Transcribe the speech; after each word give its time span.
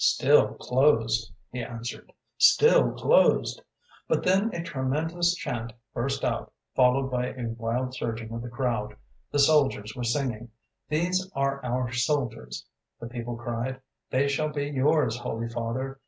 "Still 0.03 0.55
closed," 0.55 1.31
he 1.51 1.61
answered; 1.63 2.11
"still 2.39 2.91
closed. 2.93 3.61
But 4.07 4.23
then 4.23 4.51
a 4.51 4.63
tremendous 4.63 5.35
chant 5.35 5.73
burst 5.93 6.25
out, 6.25 6.51
followed 6.75 7.11
by 7.11 7.27
a 7.27 7.49
wild 7.49 7.93
surging 7.93 8.31
of 8.33 8.41
the 8.41 8.49
crowd: 8.49 8.95
the 9.29 9.37
soldiers 9.37 9.95
were 9.95 10.03
singing. 10.03 10.49
'These 10.89 11.31
are 11.35 11.63
our 11.63 11.91
soldiers,' 11.91 12.65
the 12.99 13.05
people 13.09 13.35
cried; 13.35 13.79
'they 14.09 14.27
shall 14.29 14.49
be 14.49 14.65
yours, 14.69 15.17
Holy 15.19 15.47
Father. 15.49 15.99